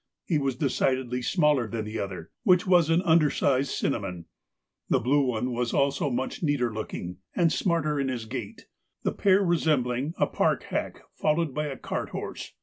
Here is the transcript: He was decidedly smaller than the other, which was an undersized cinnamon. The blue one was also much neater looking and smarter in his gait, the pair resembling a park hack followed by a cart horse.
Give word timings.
He 0.25 0.39
was 0.39 0.55
decidedly 0.55 1.21
smaller 1.21 1.67
than 1.67 1.85
the 1.85 1.99
other, 1.99 2.31
which 2.41 2.65
was 2.65 2.89
an 2.89 3.03
undersized 3.03 3.69
cinnamon. 3.69 4.25
The 4.89 4.99
blue 4.99 5.21
one 5.23 5.51
was 5.53 5.75
also 5.75 6.09
much 6.09 6.41
neater 6.41 6.73
looking 6.73 7.17
and 7.35 7.53
smarter 7.53 7.99
in 7.99 8.07
his 8.07 8.25
gait, 8.25 8.65
the 9.03 9.11
pair 9.13 9.43
resembling 9.43 10.15
a 10.17 10.25
park 10.25 10.63
hack 10.63 11.01
followed 11.13 11.53
by 11.53 11.67
a 11.67 11.77
cart 11.77 12.09
horse. 12.09 12.51